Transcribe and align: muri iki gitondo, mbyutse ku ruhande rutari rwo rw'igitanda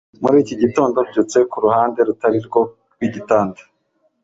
muri 0.21 0.37
iki 0.43 0.55
gitondo, 0.61 0.97
mbyutse 1.07 1.37
ku 1.51 1.57
ruhande 1.65 1.99
rutari 2.07 2.39
rwo 2.47 2.61
rw'igitanda 2.93 3.61